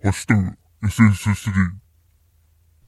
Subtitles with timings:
[0.00, 0.52] ハッシュタグ
[0.84, 1.50] SS3。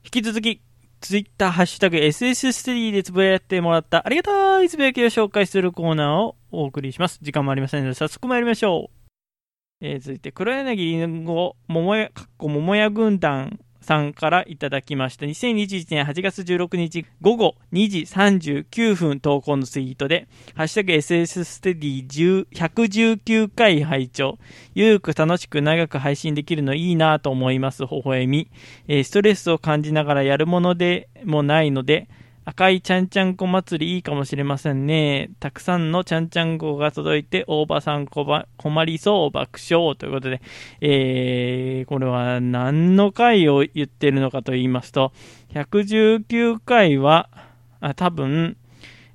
[0.05, 0.63] 引き続き、
[1.01, 7.19] ツイッターハッシュタグ SS3 でつぶやいてもらったありがたいつぶやきを紹介するコーナーをお送りします。
[7.21, 9.85] 時間もありませんので、早速参りましょう。
[9.85, 15.27] えー、続いて、黒柳りんご、桃屋、かっこ桃屋軍団さんからいただきました。
[15.27, 24.39] 2021年8月16日午後2時39分投稿のツイートで、ハッシュタグ SS ステディ119回拝聴
[24.75, 27.85] ゆるく楽しく長く配信できるのいいなと思います。
[27.85, 28.51] 微笑み、
[28.89, 32.09] えー、ストレスを感じながらやるものでもないので、
[32.51, 35.31] 赤いちゃんちゃんこ祭りいいかもしれませんね。
[35.39, 40.43] たくさんのちゃんちゃんこが届いて、大場さん困りそう爆笑ということで、
[40.81, 45.13] えー、これは何の回を言ってるのかと言いますと、
[45.55, 47.31] 119回は、
[47.79, 48.57] あ多分、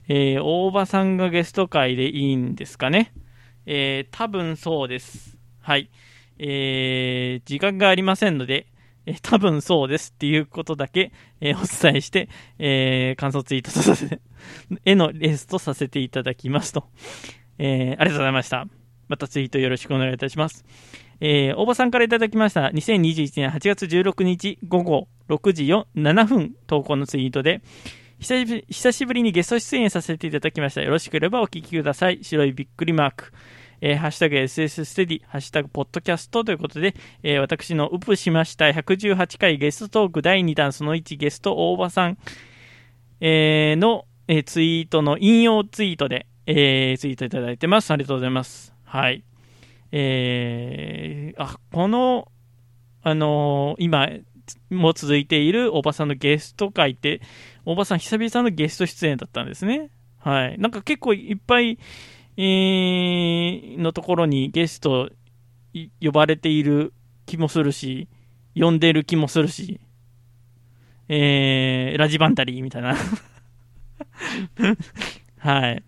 [0.07, 3.12] えー、大場さんがゲスト回でいいんですかね。
[3.65, 5.38] えー、多分そうです。
[5.59, 5.90] はい。
[6.40, 8.67] えー、時間がありませんので、
[9.05, 11.11] えー、多分そうですっていうことだけ、
[11.41, 14.21] えー、お伝えして、えー、感想ツイートとさせて、
[14.85, 16.85] 絵のレースとさせていただきますと。
[17.57, 18.67] えー、ありがとうございました。
[19.07, 20.65] またツイートよろしくお願いいたします。
[21.21, 22.67] えー、大場さんからいただきました。
[22.67, 27.62] 2021年8月16日午後6時7分投稿のツイートで、
[28.19, 30.81] 久しぶりにゲスト出演させていただきました。
[30.81, 32.19] よろしければお聞きください。
[32.23, 33.34] 白いびっくりマーク。
[33.81, 42.18] えー、ハッシュタグ SS ステディ、ハッシュタグポッドキャストということで、えー、私のウプしました118回ゲストトーク第2弾その1ゲスト大場さん、
[43.21, 47.91] えー、の、えー、ツイートの引用ツイートで、えー、ツイートいただいてます。
[47.91, 48.73] ありがとうございます。
[48.84, 49.23] はい。
[49.91, 52.31] えー、あ、この、
[53.01, 54.09] あのー、今、
[54.70, 57.21] も続いている大場さんのゲスト会って、
[57.65, 59.90] 大場さん久々のゲスト出演だったんですね。
[60.20, 60.57] はい。
[60.57, 61.79] なんか結構いっぱい、
[62.37, 65.09] のところにゲスト
[66.01, 66.94] 呼ばれている
[67.25, 68.07] 気もするし、
[68.55, 69.79] 呼んでる気もするし、
[71.07, 72.95] えー、ラジバンタリーみたいな
[75.38, 75.84] はい。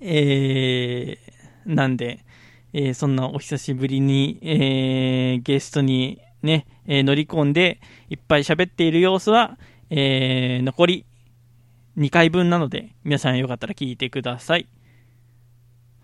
[0.00, 2.24] えー、なんで、
[2.72, 7.80] えー、そんなお久しぶりに、えー、ゲストにね、えー、乗り込んで、
[8.10, 9.58] いっぱい喋っている様子は、
[9.90, 11.06] えー、残り
[11.96, 14.68] 2回分なので、皆さんよかったら聞いてください。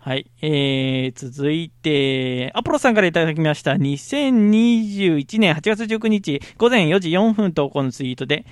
[0.05, 0.29] はい。
[0.39, 3.71] えー、続いて、アポロさんからいただきました。
[3.71, 8.45] 2021年8月19日午前4時4分投稿のツイートで、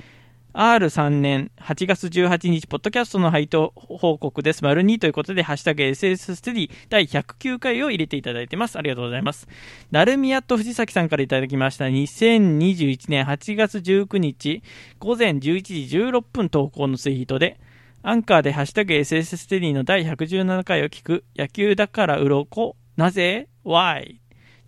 [0.56, 4.64] R3 年8月18日、ポッドキャストの配当報告です。
[4.64, 8.80] 丸2ということで、ハッシュタグ SS ステディ第109回を入れていただいてます。
[8.80, 9.48] ありがとうございます。
[9.92, 11.86] ナルミヤット藤崎さんからいただきました。
[11.86, 14.64] 2021年8月19日、
[14.98, 17.60] 午前11時16分投稿のツイートで、
[18.06, 24.18] アンカーでハッシュタグ SS ステディの第117回を聞く野球だから鱗なぜ ?Why?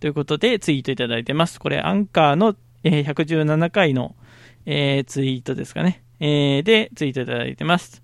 [0.00, 1.60] ということでツイートいただいてます。
[1.60, 4.16] これアンカーの、えー、117回の、
[4.64, 6.02] えー、ツイートですかね。
[6.18, 8.02] えー、でツイートいただいてます。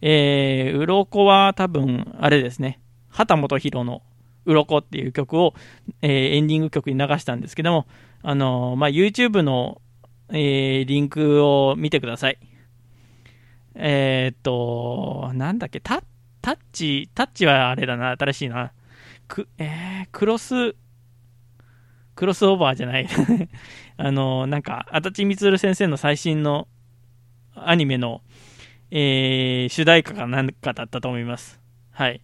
[0.00, 2.80] えー、鱗は多分あれですね。
[3.10, 4.00] 畑本博の
[4.46, 5.52] 鱗っていう曲を、
[6.00, 7.86] えー、エンディング曲に流したんですけども、
[8.22, 9.82] あのー、まあ、YouTube の、
[10.30, 12.38] えー、リンクを見てください。
[13.74, 16.02] えー、っと、なんだっけ、タ
[16.42, 18.72] タッチ、タッチはあれだな、新しいな。
[19.28, 20.74] く、えー、クロス、
[22.14, 23.08] クロスオーバーじゃない。
[23.96, 26.68] あの、なんか、足立光先生の最新の
[27.54, 28.22] アニメの、
[28.90, 31.60] えー、主題歌かなんかだったと思います。
[31.90, 32.22] はい。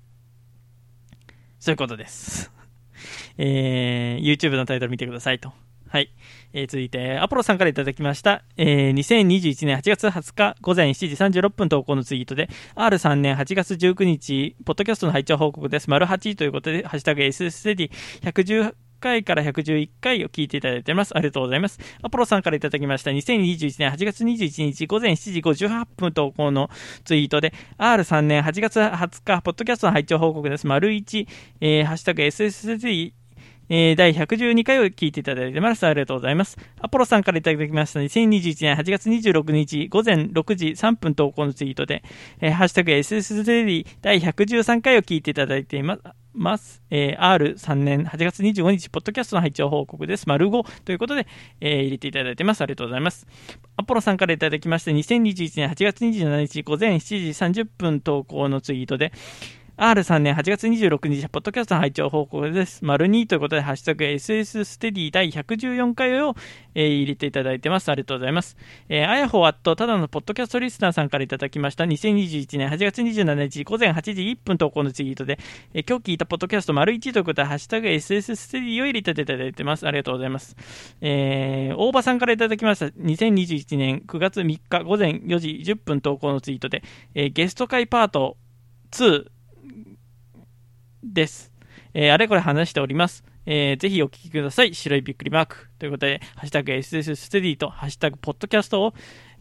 [1.58, 2.52] そういうことです。
[3.38, 5.52] えー、YouTube のタイトル見てくださいと。
[5.88, 6.10] はい。
[6.56, 8.42] えー、続いて、アポロさんからいただきました。
[8.56, 15.90] えー、2021年8月20日午前7時36分投稿のツイートで、R3 年8月19日、ポッドキャストの配置報告です。
[15.90, 21.14] 丸8ということで、ハッシュタグ SSD110 回から111回を聞いていただいてます。
[21.14, 21.78] ありがとうございます。
[22.00, 23.10] アポロさんからいただきました。
[23.10, 26.70] 2021年8月21日午前7時58分投稿の
[27.04, 30.66] ツイートで、R3 年8月20日、ポッドキャストの配置報告です。
[30.66, 31.26] 丸1、
[31.60, 33.12] えー、ハッシュタグ SSD
[33.68, 35.86] えー、第112回を聞いていただいてます。
[35.86, 36.56] ありがとうございます。
[36.80, 42.02] アポロさんからいただきました2021年8月26日午前6時3分投稿のツイートで、
[42.40, 46.02] えー、ハッシュタグ SSD 第113回を聞いていただいています。
[46.36, 46.58] ま。
[46.90, 50.28] えー、R3 年8月25日、ポッドキャストの配置報告です。
[50.28, 51.26] 丸5ということで、
[51.60, 52.62] えー、入れていただいてます。
[52.62, 53.26] ありがとうございます。
[53.76, 59.12] アポロさんからいただきまして、2021年8月27日午前7時30分投稿のツイートで、
[59.78, 62.82] R3 年8月26日、ポッドキャストの拝聴報告です。
[62.82, 66.34] 丸2ということで、ハッシュタグ SS ステディ第114回を、
[66.74, 67.90] えー、入れていただいてます。
[67.90, 68.56] ありがとうございます。
[68.88, 71.84] えー、あやほあっと、ただのポッドキャストリスナーさんからいただきました。
[71.84, 75.38] 2021年8月27日午前8時1分投稿のツイートで、
[75.74, 79.86] えー、今日聞いたポッドキャスト丸1ということで、ハッシュタグ SS ステディを入れていただいてます。
[79.86, 80.56] ありがとうございます。
[81.02, 82.86] えー、大場さんからいただきました。
[82.86, 86.82] 2021年9月3日午前4時10分投稿のツイートで、
[87.14, 88.38] えー、ゲスト会パート
[88.92, 89.26] 2、
[91.12, 91.52] です。
[91.94, 93.24] えー、あれこれ話しております。
[93.46, 94.74] えー、ぜひお聞きください。
[94.74, 95.68] 白いびっくりマーク。
[95.78, 98.94] ということで、ハッシュタグ SS ステディとハッシュタグポッドキャストを、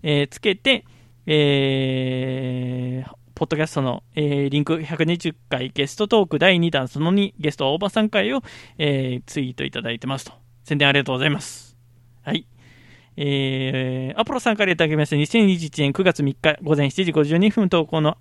[0.03, 0.85] えー、つけて、
[1.25, 8.43] えー、ポッドキャストの、えー、リンク120回ゲストトーク第2弾その2ゲスト大場さん回を、
[8.77, 10.33] えー、ツイートいただいてますと。
[10.63, 11.75] 宣伝ありがとうございます。
[12.21, 12.47] はい。
[13.17, 15.15] えー、アポロさんからいただきました。
[15.15, 18.17] 2021年9月3日午前7時52分投稿の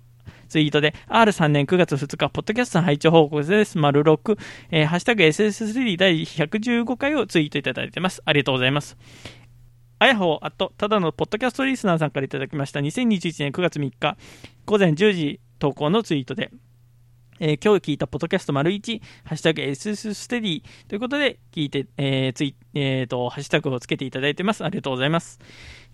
[0.47, 3.77] ツイートで、R3 年9月2日、ポッドキャストの配置報告です。
[3.77, 4.37] 丸6、
[4.71, 8.21] えー、ハッシュタグ SS3 第115回をツイートいただいてます。
[8.25, 8.97] ありがとうございます。
[9.97, 12.79] あやほあと、ただのポッドキャストリスナーさんからいただきました。
[12.79, 14.17] 2021年9月3日、
[14.65, 16.51] 午前10時投稿のツイートで、
[17.39, 24.63] えー、今日聞いたポッドキャスト丸1、ハッシュタグ SS ステディということで聞いて、えー、ツイ、えー、と、ハッシュタグをつけていただいてます。
[24.63, 25.39] ありがとうございます。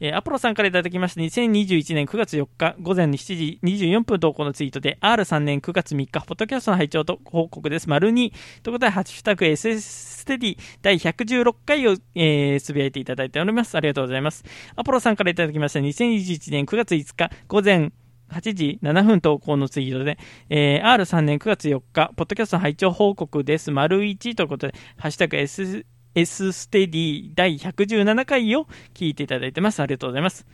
[0.01, 7.87] えー、アポロさんからいただきました2021年9月4日午前7時24分投稿のツイートで R3 年9月3日、ポッドキャストの拝聴と報告です。
[7.87, 8.31] 丸2
[8.63, 13.77] ということで、ハッシュタグ SS ステディ第116回を、えー、つぶやいていただいております。
[13.77, 14.43] ありがとうございます。
[14.75, 17.91] アポロさんからいただきました2021年9月5日午前
[18.31, 20.17] 8時7分投稿のツイートで、
[20.49, 23.69] えー、R3 年9月4日、ポッドキャストの拝聴報告です。
[23.69, 29.81] 丸1ということで、ハッシュタグ S S ステディ第117回を聞いていただいてます。
[29.81, 30.45] ありがとうございます。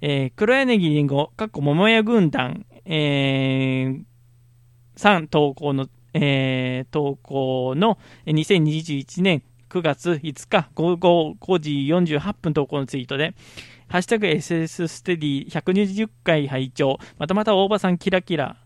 [0.00, 4.02] えー、黒柳りんご、かっこ桃屋軍団、えー、
[4.96, 11.70] さん投稿の、えー、投稿の2021年9月5日午後5時
[12.16, 13.34] 48分投稿のツイートで、
[13.88, 18.56] ハッシュタグ SS ステディ120回拝聴またまた大場さんキラキラ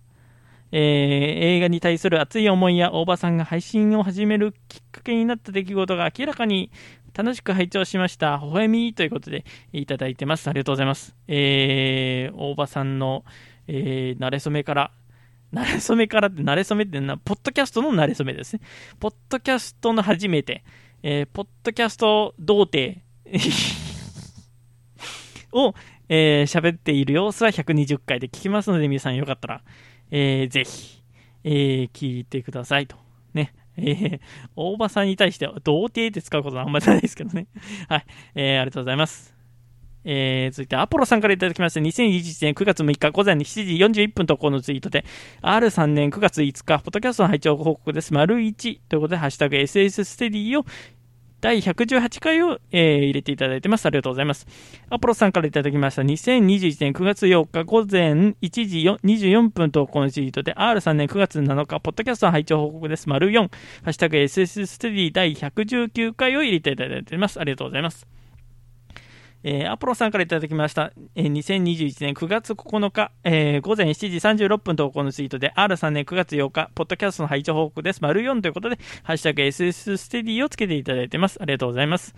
[0.72, 6.70] えー、映画に対する熱い思いや大場さんが配信を始めるきっかけになった出来事が明らかに
[7.16, 8.38] 楽しく拝聴しました。
[8.42, 10.48] 微笑みということでいただいてます。
[10.48, 11.16] ありがとうございます。
[11.28, 13.24] えー、大場さんの、
[13.68, 14.90] えー、慣れ初めから、
[15.50, 18.60] 慣れ初めからって、慣れ初めってな、ポッドキャストの慣れ初めですね。
[19.00, 20.62] ポッドキャストの初めて、
[21.02, 23.00] えー、ポッドキャスト童貞
[25.52, 25.74] を、
[26.10, 29.62] えー、喋っている様子は120回で聞きますので、皆さんよかったら、
[30.10, 31.02] えー、ぜひ、
[31.44, 32.96] えー、聞いてくださいと。
[33.34, 33.54] ね。
[33.76, 34.20] えー、
[34.56, 37.46] 大場さんに対しては、童貞って使うことはあんまりないですけどね。
[37.88, 38.06] はい。
[38.34, 39.36] えー、ありがとうございます。
[40.08, 41.80] えー、続いて、アポロさんからいただきました。
[41.80, 45.04] 2021年9月6日午前7時41分とこのツイートで、
[45.42, 48.14] R3 年9月5日、ポッドキャストの配聴報告です。
[48.14, 50.64] 丸1ということで、ハッシュタグ SS ステディを
[51.46, 53.86] 第118回を、えー、入れていただいてます。
[53.86, 54.48] ありがとうございます。
[54.90, 56.02] アポロさんからいただきました。
[56.02, 63.08] 2021年9月4日午前1時24分とこのツイートで R3 年9月7日、ポッドキャストの配置報告です。
[63.08, 63.48] 丸4、ハ
[63.84, 67.38] ッシュタグ SS ステディ第119回を入れていただいてます。
[67.38, 68.15] ありがとうございます。
[69.42, 78.02] えー、アポロさんからいただきました、えー、2021年9月9日、えー、午前7時36分投稿のツイートで、R3 年9月8日、ポッドキャストの配置報告です。
[78.02, 81.38] 丸4ということで、ハッシュタグ SS ステディをつけていただいてます。
[81.40, 82.14] ありがとうございます。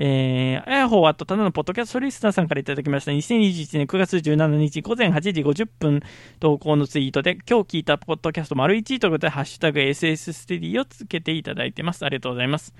[0.00, 3.10] えー、あやほうあと、ただのポッドキャストリスナーさんからいただきました。
[3.10, 6.00] 2021年9月17日午前8時50分
[6.38, 12.04] 投稿のツイートで、今日聞いたポッドキャスト丸1ということで、ハッシュタグ SS ステディをつけていただいてます。
[12.04, 12.72] ありがとうございます。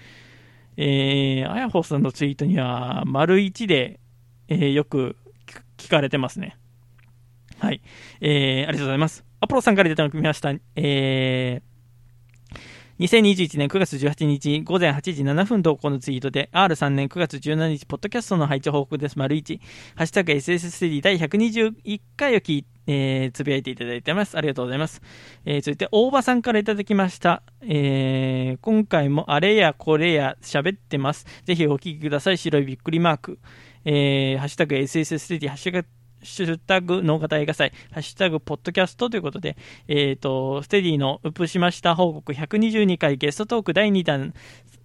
[0.80, 3.98] えー、あやほさんのツイートには、丸1で、
[4.46, 5.17] えー、よく
[5.76, 6.56] 聞かれてますね。
[7.58, 7.82] はい。
[8.20, 9.24] えー、ありがとうございます。
[9.41, 10.55] アポロさんから出ただきました。
[10.76, 11.68] えー、
[12.98, 19.17] 2021年9月18日午前8時7分投稿のツイートで R3 年9月17日ポッドキャストの配置報告です。
[19.17, 19.60] 丸1。
[19.94, 24.36] ハッシュタグ SSSD 第121回を聞いてえー、つぶやいていただいてます。
[24.36, 25.02] ありがとうございます。
[25.44, 27.43] えー、続いて、大場さんからいただきました。
[27.60, 31.26] えー、今回もあれやこれや喋ってます。
[31.44, 32.38] ぜひお聞きください。
[32.38, 33.38] 白いびっくりマーク。
[33.84, 35.84] えー、ハッシュタグ SSSD、ハッシュ
[36.22, 39.56] シュタグ脳型映画祭、ハッシュタグポッドキャストということで、
[39.87, 44.34] えっ、ー、と、ステディのウプしました報告122回ゲストトーク第2弾、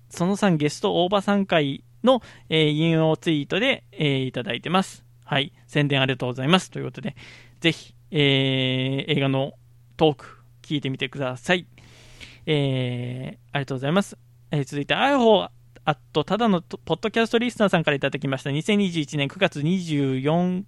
[0.10, 5.06] その3ゲスト大場さん回の、えー、引用ツイートで、えー、いただいてます。
[5.25, 5.54] はい。
[5.68, 6.70] 宣伝ありがとうございます。
[6.70, 7.16] ということで、
[7.62, 9.54] ぜひ、えー、映画の
[9.98, 11.66] トーク、聞いてみてください。
[12.46, 14.18] えー、ありがとうございます。
[14.52, 15.48] えー、続いて、あやほ
[15.86, 18.50] あと、ただのポッドキャストリスナーさんからいただきました。
[18.52, 20.63] 2021年9月24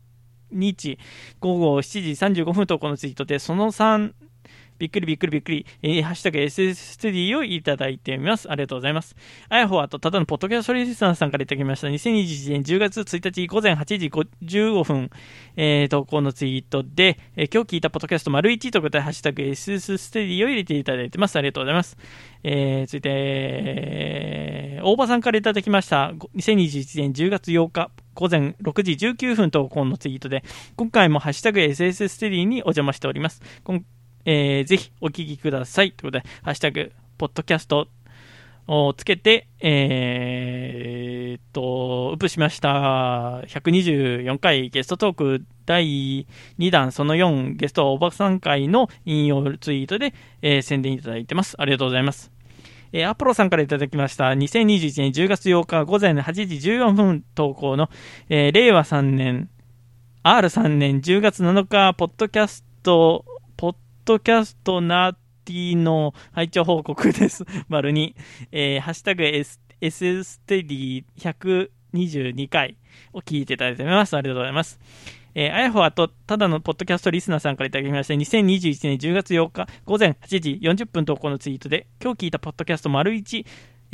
[0.51, 0.99] 日
[1.39, 4.13] 午後7時35分とこのツイートで、その3、
[4.77, 8.49] びっくりびっくりびっくり、えー、ハッシュタグ SS ステディをいただいています。
[8.51, 9.15] ありがとうございます。
[9.49, 11.87] あやほあと、ただのポッドキャストリスナーさんからいただきました。
[11.87, 15.09] 2021年10月1日午前8時55分、
[15.55, 21.35] えー、投稿のツイートで、えー、今日聞いたポッドキャスト丸1ということで、ハッシュタグ SS ステディを入れていただいてます。
[21.37, 21.97] ありがとうございます。
[22.43, 26.13] えー、続いて、大場さんからいただきました。
[26.35, 30.43] 2021年10月8日、午前6時19分投稿のツイートで、
[30.75, 33.41] 今回もハッシュタグ SS ステディにお邪魔しております。
[34.25, 35.91] えー、ぜひお聞きください。
[35.91, 37.87] ということで、ハッシュタグ、ポッドキャスト
[38.67, 43.41] をつけて、えー、っと、ウップしました。
[43.47, 46.27] 124回ゲストトーク第
[46.59, 51.55] 2弾その4ゲストおばさん会の引用ツイートで、えー、宣伝いただいてます。
[51.59, 52.31] ありがとうございます。
[52.91, 54.29] えー、アポロさんからいただきました。
[54.29, 57.89] 2021年10月8日午前8時14分投稿の、
[58.29, 59.49] えー、令和3年
[60.25, 63.25] R3 年10月7日、ポッドキャスト、
[64.05, 67.43] ドキャストナーティの配聴報告です。
[67.67, 68.15] 丸に、
[68.51, 72.77] えー、ハッシュタグ S、S ステディ122回
[73.13, 74.15] を聞いていただいております。
[74.15, 74.79] ありがとうございます。
[75.33, 83.43] えー、あやほはと、ただのポッドキャストリスナーさんからいただきまして、2021年10月8日午前8時40分投稿のツイートで、今日聞いたポッドキャスト丸1、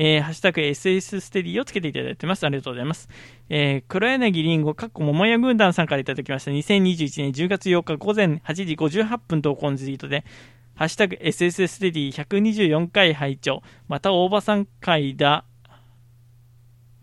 [0.03, 2.43] えー、ハッシュタグ SS ステディをつけていただいてます。
[2.43, 3.08] ありがとうございます。
[3.50, 6.50] えー、黒柳りんご、かっこ桃屋軍団さんからいただきました。
[6.50, 10.25] 2021年10月8日午前8時58分投稿のツイートで、
[10.74, 15.46] ハッシュタグ SS ステディ124回拝聴また大場さん回だ、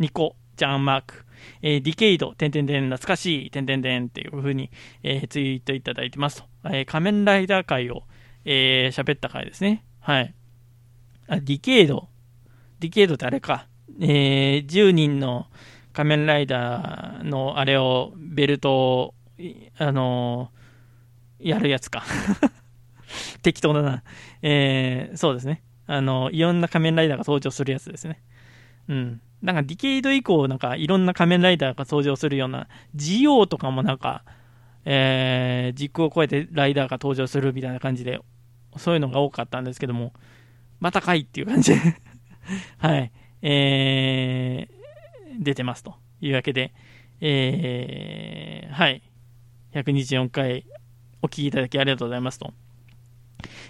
[0.00, 1.24] ニコ、ジャンマーク。
[1.62, 4.72] えー、ディケイド、てんてんてん、懐かしい、てんてんてんっていう風に、
[5.04, 6.48] えー、ツイートいただいてますと。
[6.64, 8.02] えー、仮面ライダー界を、
[8.44, 9.84] えー、喋った回ですね。
[10.00, 10.34] はい。
[11.28, 12.08] あ、ディケイド。
[12.80, 13.66] ディケイドってあれか。
[14.00, 15.46] えー、10人の
[15.92, 19.14] 仮面ライダーのあれを、ベルトを、
[19.78, 22.04] あのー、やるやつか。
[23.42, 24.02] 適当だな。
[24.42, 25.62] えー、そうですね。
[25.86, 28.22] あの、いろんな仮面ライダーが登場するやつですね。
[28.88, 29.20] うん。
[29.42, 34.24] なんかディケイド以降、なんかいろんな仮面ライダーが登場するような、ジオウとかもなんか、
[34.84, 38.20] えー、時空を超えてライダーが登場するみたいな感じで、
[38.76, 40.12] そういうのが多かったんですけども、
[40.80, 41.96] またかいっていう感じで
[42.78, 43.12] はい、
[43.42, 46.72] えー、出てますというわけで、
[47.20, 49.02] えー、はい、
[49.74, 50.64] 124回
[51.22, 52.52] お聞きいただきありがとうございますと。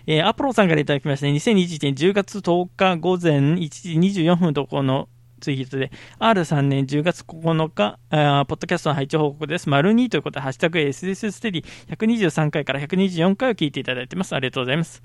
[0.06, 5.08] えー、アポロさんからいただきまして、2021年10月10日午前1時24分とこの
[5.38, 9.68] ツイートで、R3 年10月9日、あポッドキャストの配置報告です。
[9.68, 11.64] 丸2ということで、ハッシュタグ SS ステディ
[11.97, 14.35] 123回から124回を聞いていただいてます。
[14.35, 15.02] ありがとうございます。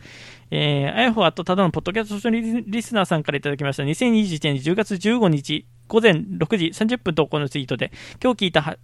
[0.52, 3.84] えー、あやほあとただのポッドキャストリスナーさんからいただきました。
[3.84, 8.78] 2021年10月15日午前6時30分投稿のツイートで、今日聞いた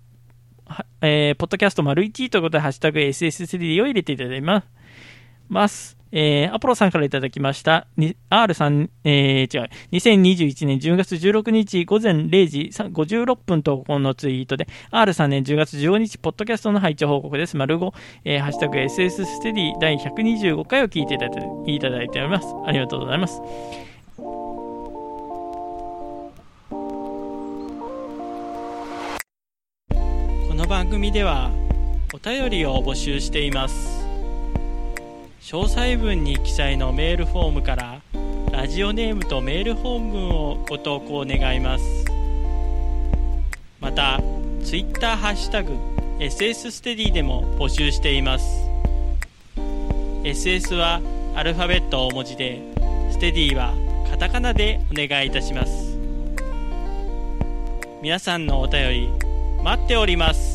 [1.02, 4.68] えー、ポッドキャスト丸1ということで、ハッシュタグ SS ステディを入れていただきます。
[5.50, 17.58] ますえー、アポロさんからいただきました、R3、えー、違う、2021年10月16日午前0時56分投稿のツイートで、R3 年10月15日、ポッドキャストの配置報告です。
[17.58, 17.92] 丸5、
[18.26, 22.48] えー、ハッシュタグ SS ステディ第125回を聞いていただいていただいております。
[22.66, 23.42] ありがとうございます。
[30.48, 31.52] この番組では、
[32.14, 34.09] お便りを募集しています。
[35.42, 38.02] 詳細文に記載のメールフォームから
[38.52, 42.06] ラジオネームとメール本文をご投稿願います。
[43.80, 44.20] また
[44.64, 45.74] Twitter ハッシュタグ
[46.20, 48.70] SS ステディでも募集しています。
[50.24, 51.02] SS は
[51.36, 52.62] アルファベット大文字で
[53.10, 53.74] ステディは
[54.12, 55.98] カタカナでお願いいたします。
[58.02, 59.10] 皆さんのお便り
[59.64, 60.49] 待っております。